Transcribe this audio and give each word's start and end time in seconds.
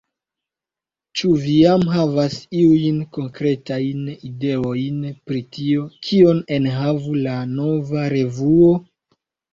Ĉu 1.19 1.27
vi 1.41 1.57
jam 1.63 1.83
havas 1.95 2.37
iujn 2.61 2.97
konkretajn 3.17 4.09
ideojn 4.31 5.05
pri 5.29 5.45
tio, 5.59 5.85
kion 6.09 6.43
enhavu 6.59 7.17
la 7.29 7.35
nova 7.55 8.11
revuo? 8.19 8.73